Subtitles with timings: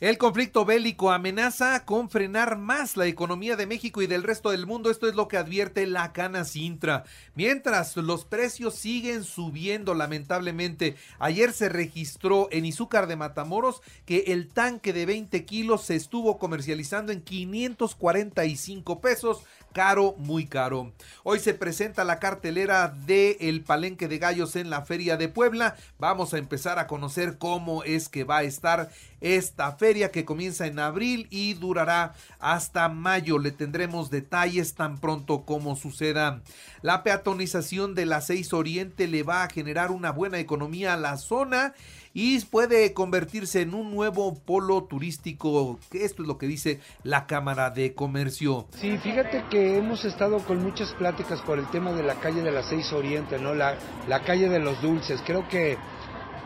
[0.00, 4.64] El conflicto bélico amenaza con frenar más la economía de México y del resto del
[4.64, 4.90] mundo.
[4.90, 7.04] Esto es lo que advierte la Cana Sintra.
[7.34, 10.96] Mientras los precios siguen subiendo, lamentablemente.
[11.18, 16.38] Ayer se registró en Izúcar de Matamoros que el tanque de 20 kilos se estuvo
[16.38, 20.92] comercializando en 545 pesos caro, muy caro.
[21.22, 25.76] Hoy se presenta la cartelera de El Palenque de Gallos en la Feria de Puebla.
[25.98, 30.66] Vamos a empezar a conocer cómo es que va a estar esta feria que comienza
[30.66, 33.38] en abril y durará hasta mayo.
[33.38, 36.42] Le tendremos detalles tan pronto como suceda.
[36.82, 41.16] La peatonización de la 6 Oriente le va a generar una buena economía a la
[41.16, 41.74] zona
[42.12, 45.78] y puede convertirse en un nuevo polo turístico.
[45.92, 48.66] Esto es lo que dice la Cámara de Comercio.
[48.80, 52.50] Sí, fíjate que hemos estado con muchas pláticas por el tema de la calle de
[52.50, 53.54] la 6 Oriente, ¿no?
[53.54, 53.76] La,
[54.08, 55.22] la calle de los dulces.
[55.24, 55.76] Creo que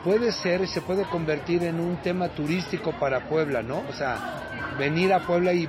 [0.05, 3.83] puede ser y se puede convertir en un tema turístico para Puebla, ¿no?
[3.89, 5.69] O sea, venir a Puebla y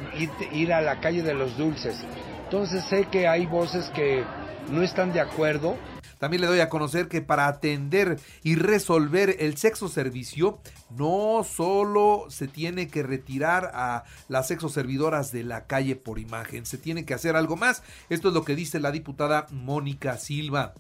[0.51, 2.03] ir a la calle de los dulces.
[2.43, 4.23] Entonces sé que hay voces que
[4.69, 5.77] no están de acuerdo,
[6.19, 12.25] también le doy a conocer que para atender y resolver el sexo servicio, no solo
[12.29, 17.05] se tiene que retirar a las sexo servidoras de la calle por imagen, se tiene
[17.05, 17.83] que hacer algo más.
[18.09, 20.73] Esto es lo que dice la diputada Mónica Silva.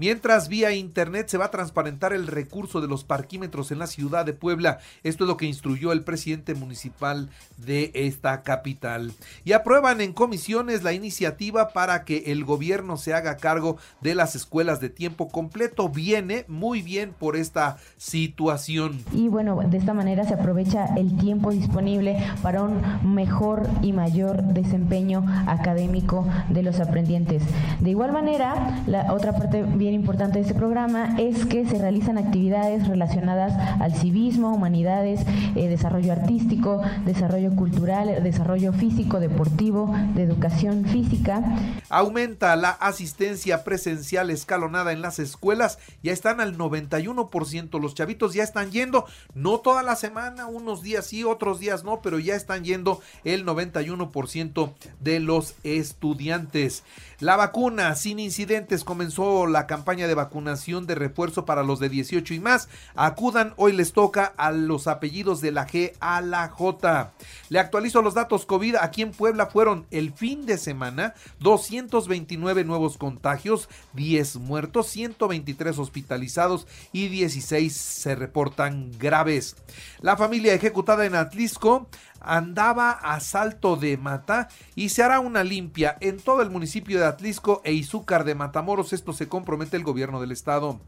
[0.00, 4.24] Mientras vía internet se va a transparentar el recurso de los parquímetros en la ciudad
[4.24, 4.78] de Puebla.
[5.02, 7.28] Esto es lo que instruyó el presidente municipal
[7.58, 9.12] de esta capital.
[9.44, 14.34] Y aprueban en comisiones la iniciativa para que el gobierno se haga cargo de las
[14.36, 15.90] escuelas de tiempo completo.
[15.90, 19.04] Viene muy bien por esta situación.
[19.12, 24.42] Y bueno, de esta manera se aprovecha el tiempo disponible para un mejor y mayor
[24.44, 27.42] desempeño académico de los aprendientes.
[27.80, 29.62] De igual manera, la otra parte
[29.92, 35.20] importante de este programa es que se realizan actividades relacionadas al civismo, humanidades,
[35.56, 41.42] eh, desarrollo artístico, desarrollo cultural, desarrollo físico, deportivo, de educación física.
[41.88, 48.42] Aumenta la asistencia presencial escalonada en las escuelas, ya están al 91%, los chavitos ya
[48.42, 52.64] están yendo, no toda la semana, unos días sí, otros días no, pero ya están
[52.64, 56.84] yendo el 91% de los estudiantes.
[57.18, 62.34] La vacuna sin incidentes comenzó la campaña de vacunación de refuerzo para los de 18
[62.34, 62.68] y más.
[62.94, 67.12] Acudan, hoy les toca a los apellidos de la G a la J.
[67.48, 68.76] Le actualizo los datos COVID.
[68.76, 76.66] Aquí en Puebla fueron el fin de semana 229 nuevos contagios, 10 muertos, 123 hospitalizados
[76.92, 79.56] y 16 se reportan graves.
[80.00, 81.88] La familia ejecutada en Atlisco
[82.20, 87.06] andaba a salto de mata y se hará una limpia en todo el municipio de
[87.06, 88.92] Atlisco e Izúcar de Matamoros.
[88.92, 90.80] Esto se compromete el gobierno del estado.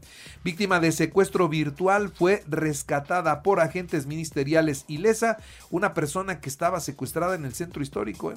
[0.43, 5.37] Víctima de secuestro virtual fue rescatada por agentes ministeriales ilesa,
[5.69, 8.31] una persona que estaba secuestrada en el centro histórico.
[8.31, 8.35] ¿eh?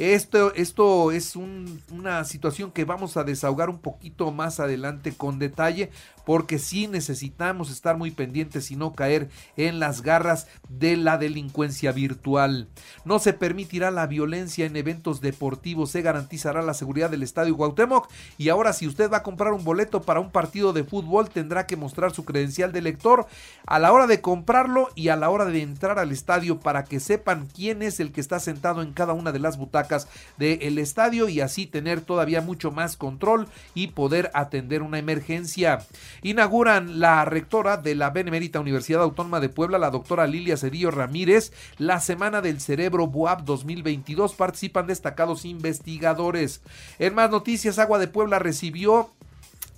[0.00, 5.90] Esto, esto es una situación que vamos a desahogar un poquito más adelante con detalle,
[6.24, 9.28] porque sí necesitamos estar muy pendientes y no caer
[9.58, 12.68] en las garras de la delincuencia virtual.
[13.04, 18.08] No se permitirá la violencia en eventos deportivos, se garantizará la seguridad del estadio Cuauhtémoc
[18.38, 21.66] y ahora si usted va a comprar un boleto para un partido de fútbol tendrá
[21.66, 23.26] que mostrar su credencial de lector
[23.66, 27.00] a la hora de comprarlo y a la hora de entrar al estadio para que
[27.00, 29.89] sepan quién es el que está sentado en cada una de las butacas
[30.36, 35.80] del estadio y así tener todavía mucho más control y poder atender una emergencia.
[36.22, 41.52] Inauguran la rectora de la Benemérita Universidad Autónoma de Puebla, la doctora Lilia Cedillo Ramírez,
[41.78, 44.34] la Semana del Cerebro BUAP 2022.
[44.34, 46.62] Participan destacados investigadores.
[46.98, 49.10] En más noticias, Agua de Puebla recibió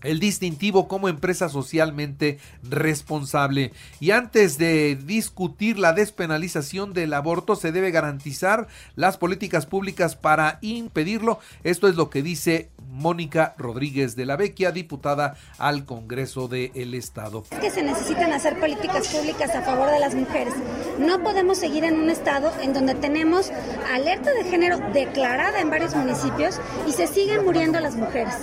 [0.03, 3.73] el distintivo como empresa socialmente responsable.
[4.01, 10.59] Y antes de discutir la despenalización del aborto, se debe garantizar las políticas públicas para
[10.61, 11.39] impedirlo.
[11.65, 17.45] Esto es lo que dice Mónica Rodríguez de la Vecchia, diputada al Congreso del Estado.
[17.51, 20.53] Es que se necesitan hacer políticas públicas a favor de las mujeres.
[20.99, 23.51] No podemos seguir en un estado en donde tenemos
[23.93, 28.35] alerta de género declarada en varios municipios y se siguen muriendo las mujeres.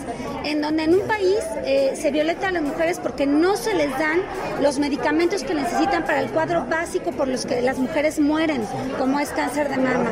[0.43, 3.91] En donde en un país eh, se violeta a las mujeres porque no se les
[3.97, 4.21] dan
[4.61, 8.63] los medicamentos que necesitan para el cuadro básico por los que las mujeres mueren,
[8.97, 10.11] como es cáncer de mama.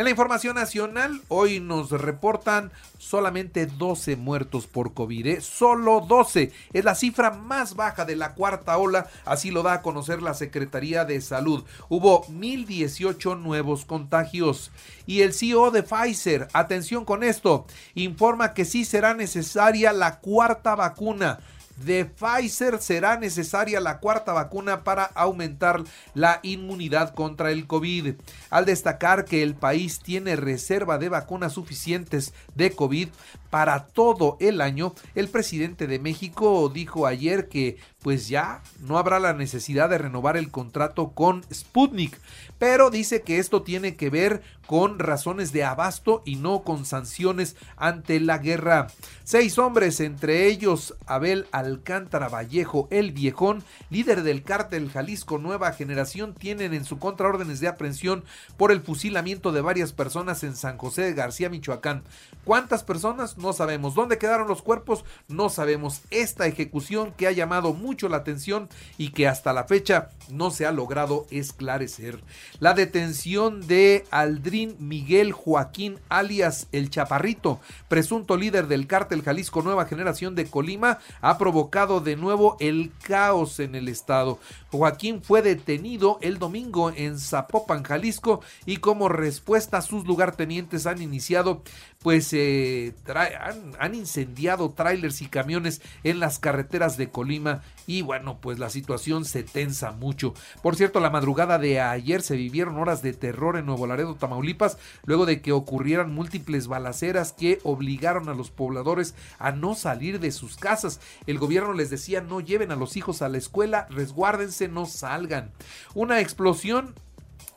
[0.00, 5.26] En la información nacional, hoy nos reportan solamente 12 muertos por COVID.
[5.26, 5.40] ¿eh?
[5.42, 6.52] Solo 12.
[6.72, 9.08] Es la cifra más baja de la cuarta ola.
[9.26, 11.64] Así lo da a conocer la Secretaría de Salud.
[11.90, 14.70] Hubo 1018 nuevos contagios.
[15.04, 20.76] Y el CEO de Pfizer, atención con esto, informa que sí será necesaria la cuarta
[20.76, 21.40] vacuna
[21.84, 25.82] de Pfizer será necesaria la cuarta vacuna para aumentar
[26.14, 28.14] la inmunidad contra el COVID.
[28.50, 33.08] Al destacar que el país tiene reserva de vacunas suficientes de COVID
[33.50, 39.20] para todo el año, el presidente de México dijo ayer que pues ya no habrá
[39.20, 42.18] la necesidad de renovar el contrato con Sputnik,
[42.58, 47.56] pero dice que esto tiene que ver con razones de abasto y no con sanciones
[47.76, 48.86] ante la guerra.
[49.24, 56.34] Seis hombres, entre ellos Abel Alcántara Vallejo, el viejón, líder del cártel Jalisco Nueva Generación,
[56.34, 58.22] tienen en su contra órdenes de aprehensión
[58.56, 62.04] por el fusilamiento de varias personas en San José de García, Michoacán.
[62.44, 63.38] ¿Cuántas personas?
[63.38, 63.94] No sabemos.
[63.94, 65.04] ¿Dónde quedaron los cuerpos?
[65.28, 66.02] No sabemos.
[66.10, 70.64] Esta ejecución que ha llamado mucho la atención y que hasta la fecha no se
[70.64, 72.20] ha logrado esclarecer.
[72.60, 77.58] La detención de Aldrin Miguel Joaquín alias El Chaparrito,
[77.88, 83.58] presunto líder del cártel Jalisco Nueva Generación de Colima, ha provocado de nuevo el caos
[83.58, 84.38] en el estado.
[84.70, 91.64] Joaquín fue detenido el domingo en Zapopan, Jalisco, y como respuesta sus lugartenientes han iniciado
[92.02, 98.38] pues eh, han, han, incendiado trailers y camiones en las carreteras de Colima y bueno,
[98.40, 100.34] pues la situación se tensa mucho.
[100.62, 104.78] Por cierto, la madrugada de ayer se vivieron horas de terror en Nuevo Laredo, Tamaulipas,
[105.04, 110.32] luego de que ocurrieran múltiples balaceras que obligaron a los pobladores a no salir de
[110.32, 111.00] sus casas.
[111.26, 115.52] El gobierno les decía no lleven a los hijos a la escuela, resguárdense, no salgan.
[115.94, 116.94] Una explosión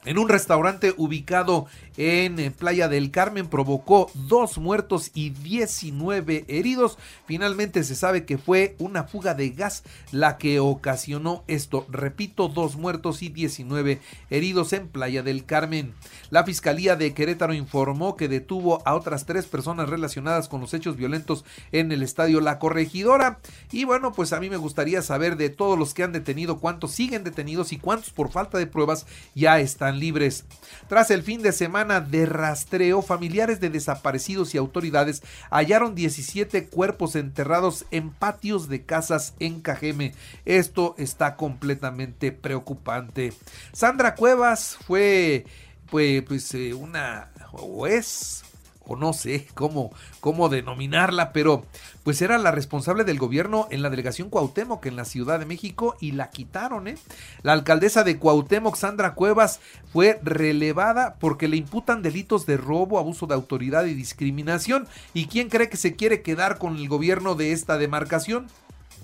[0.05, 1.67] en un restaurante ubicado
[1.97, 6.97] en eh, Playa del Carmen provocó dos muertos y 19 heridos.
[7.25, 11.85] Finalmente se sabe que fue una fuga de gas la que ocasionó esto.
[11.89, 15.94] Repito, dos muertos y 19 heridos en Playa del Carmen.
[16.31, 20.97] La Fiscalía de Querétaro informó que detuvo a otras tres personas relacionadas con los hechos
[20.97, 23.39] violentos en el estadio La Corregidora.
[23.71, 26.91] Y bueno, pues a mí me gustaría saber de todos los que han detenido, cuántos
[26.91, 29.05] siguen detenidos y cuántos por falta de pruebas
[29.35, 30.45] ya están libres.
[30.87, 37.15] Tras el fin de semana de rastreo, familiares de desaparecidos y autoridades hallaron 17 cuerpos
[37.15, 40.13] enterrados en patios de casas en Cajeme.
[40.45, 43.33] Esto está completamente preocupante.
[43.71, 45.45] Sandra Cuevas fue
[45.89, 48.43] pues, eh, una o es
[48.85, 51.65] o no sé cómo, cómo denominarla, pero
[52.03, 55.95] pues era la responsable del gobierno en la delegación Cuauhtémoc en la Ciudad de México
[56.00, 56.97] y la quitaron, ¿eh?
[57.44, 59.59] La alcaldesa de Cuauhtémoc, Sandra Cuevas,
[59.91, 64.88] fue relevada porque le imputan delitos de robo, abuso de autoridad y discriminación.
[65.13, 68.47] ¿Y quién cree que se quiere quedar con el gobierno de esta demarcación?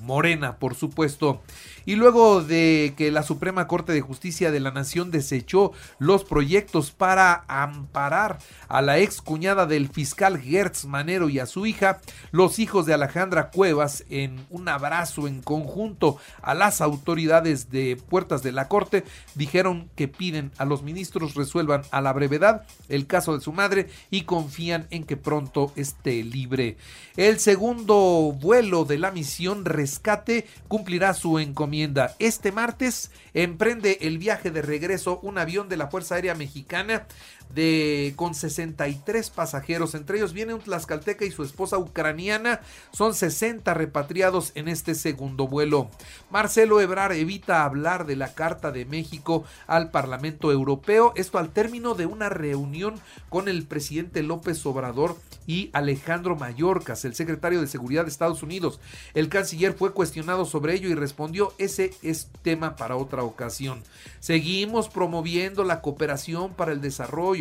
[0.02, 1.42] Morena, por supuesto.
[1.89, 6.91] Y luego de que la Suprema Corte de Justicia de la Nación desechó los proyectos
[6.91, 8.38] para amparar
[8.68, 12.93] a la ex cuñada del fiscal Gertz Manero y a su hija, los hijos de
[12.93, 19.03] Alejandra Cuevas, en un abrazo en conjunto a las autoridades de puertas de la Corte,
[19.34, 23.89] dijeron que piden a los ministros resuelvan a la brevedad el caso de su madre
[24.12, 26.77] y confían en que pronto esté libre.
[27.17, 31.78] El segundo vuelo de la misión Rescate cumplirá su encomienda.
[32.19, 37.05] Este martes emprende el viaje de regreso un avión de la Fuerza Aérea Mexicana
[37.53, 43.74] de con 63 pasajeros, entre ellos viene un tlaxcalteca y su esposa ucraniana, son 60
[43.74, 45.89] repatriados en este segundo vuelo.
[46.29, 51.96] Marcelo Ebrar evita hablar de la Carta de México al Parlamento Europeo, esto al término
[51.96, 52.96] de una reunión
[53.29, 58.79] con el presidente López Obrador y Alejandro Mayorkas, el secretario de Seguridad de Estados Unidos.
[59.15, 63.82] El canciller fue cuestionado sobre ello y respondió, ese es tema para otra ocasión.
[64.20, 67.38] Seguimos promoviendo la cooperación para el desarrollo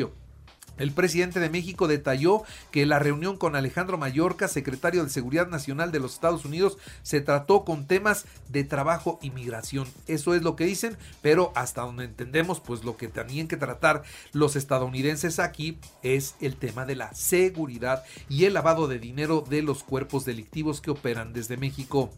[0.78, 5.92] El presidente de México detalló que la reunión con Alejandro Mayorka, secretario de Seguridad Nacional
[5.92, 9.88] de los Estados Unidos, se trató con temas de trabajo y migración.
[10.06, 14.02] Eso es lo que dicen, pero hasta donde entendemos, pues lo que tenían que tratar
[14.32, 19.62] los estadounidenses aquí es el tema de la seguridad y el lavado de dinero de
[19.62, 22.10] los cuerpos delictivos que operan desde México.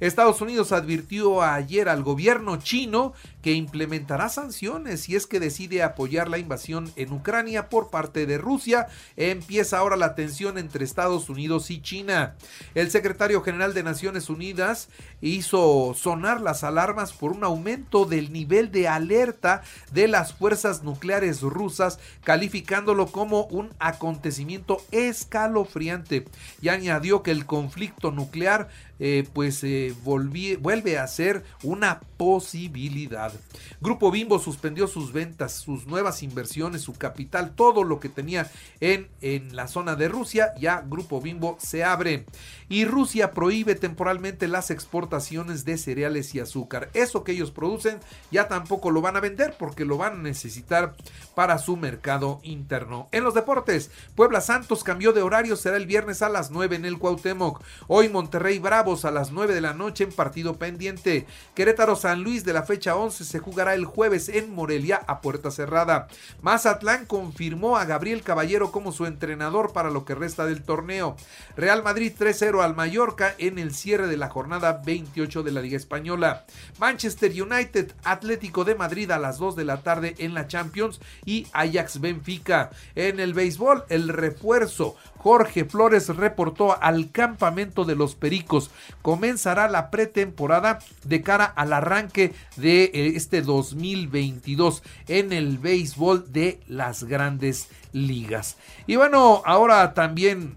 [0.00, 6.28] Estados Unidos advirtió ayer al gobierno chino que implementará sanciones si es que decide apoyar
[6.28, 11.70] la invasión en Ucrania por parte de Rusia, empieza ahora la tensión entre Estados Unidos
[11.70, 12.34] y China.
[12.74, 14.88] El secretario general de Naciones Unidas
[15.20, 19.62] hizo sonar las alarmas por un aumento del nivel de alerta
[19.92, 26.24] de las fuerzas nucleares rusas, calificándolo como un acontecimiento escalofriante
[26.60, 33.32] y añadió que el conflicto nuclear eh, pues eh, vuelve a ser una posibilidad.
[33.80, 38.50] Grupo Bimbo suspendió sus ventas, sus nuevas inversiones, su capital, todo lo que tenía
[38.80, 40.52] en, en la zona de Rusia.
[40.58, 42.26] Ya Grupo Bimbo se abre.
[42.68, 46.90] Y Rusia prohíbe temporalmente las exportaciones de cereales y azúcar.
[46.92, 48.00] Eso que ellos producen
[48.30, 50.94] ya tampoco lo van a vender porque lo van a necesitar
[51.34, 53.08] para su mercado interno.
[53.12, 56.84] En los deportes, Puebla Santos cambió de horario, será el viernes a las 9 en
[56.84, 57.62] el Cuauhtémoc.
[57.86, 61.26] Hoy Monterrey Bravo a las 9 de la noche en partido pendiente.
[61.54, 65.50] Querétaro San Luis de la fecha 11 se jugará el jueves en Morelia a puerta
[65.50, 66.08] cerrada.
[66.40, 71.16] Mazatlán confirmó a Gabriel Caballero como su entrenador para lo que resta del torneo.
[71.54, 75.76] Real Madrid 3-0 al Mallorca en el cierre de la jornada 28 de la Liga
[75.76, 76.46] Española.
[76.78, 81.46] Manchester United Atlético de Madrid a las 2 de la tarde en la Champions y
[81.52, 82.70] Ajax Benfica.
[82.94, 88.70] En el béisbol, el refuerzo Jorge Flores reportó al campamento de los Pericos.
[89.02, 96.60] Comenzará la pretemporada de cara al arranque de eh, este 2022 en el béisbol de
[96.68, 98.56] las grandes ligas.
[98.86, 100.56] Y bueno, ahora también